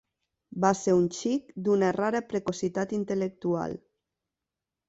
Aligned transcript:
Va 0.63 0.69
ser 0.79 0.95
un 0.99 1.03
xic 1.17 1.53
d'una 1.67 1.91
rara 1.97 2.23
precocitat 2.31 2.97
intel·lectual. 3.01 3.81